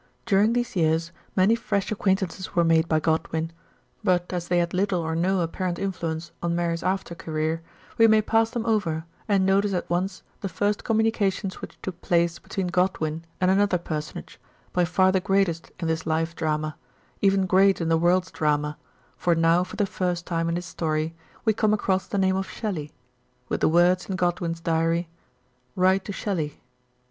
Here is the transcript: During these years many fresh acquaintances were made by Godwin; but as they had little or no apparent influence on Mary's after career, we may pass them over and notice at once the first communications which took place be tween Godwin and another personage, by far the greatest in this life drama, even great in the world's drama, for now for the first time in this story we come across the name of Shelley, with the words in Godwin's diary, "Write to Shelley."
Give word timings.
During 0.25 0.53
these 0.53 0.75
years 0.75 1.11
many 1.35 1.53
fresh 1.53 1.91
acquaintances 1.91 2.55
were 2.55 2.63
made 2.63 2.87
by 2.89 2.99
Godwin; 2.99 3.51
but 4.03 4.33
as 4.33 4.47
they 4.47 4.57
had 4.57 4.73
little 4.73 4.99
or 5.01 5.15
no 5.15 5.41
apparent 5.41 5.77
influence 5.77 6.31
on 6.41 6.55
Mary's 6.55 6.81
after 6.81 7.13
career, 7.13 7.61
we 7.99 8.07
may 8.07 8.19
pass 8.23 8.49
them 8.49 8.65
over 8.65 9.05
and 9.27 9.45
notice 9.45 9.73
at 9.75 9.87
once 9.91 10.23
the 10.39 10.49
first 10.49 10.83
communications 10.83 11.61
which 11.61 11.77
took 11.83 12.01
place 12.01 12.39
be 12.39 12.49
tween 12.49 12.65
Godwin 12.65 13.25
and 13.39 13.51
another 13.51 13.77
personage, 13.77 14.39
by 14.73 14.85
far 14.85 15.11
the 15.11 15.19
greatest 15.19 15.71
in 15.79 15.87
this 15.87 16.07
life 16.07 16.35
drama, 16.35 16.75
even 17.21 17.45
great 17.45 17.79
in 17.79 17.87
the 17.89 17.95
world's 17.95 18.31
drama, 18.31 18.79
for 19.17 19.35
now 19.35 19.63
for 19.63 19.75
the 19.75 19.85
first 19.85 20.25
time 20.25 20.49
in 20.49 20.55
this 20.55 20.65
story 20.65 21.13
we 21.45 21.53
come 21.53 21.75
across 21.75 22.07
the 22.07 22.17
name 22.17 22.35
of 22.37 22.49
Shelley, 22.49 22.91
with 23.49 23.61
the 23.61 23.69
words 23.69 24.09
in 24.09 24.15
Godwin's 24.15 24.61
diary, 24.61 25.09
"Write 25.75 26.05
to 26.05 26.11
Shelley." 26.11 26.59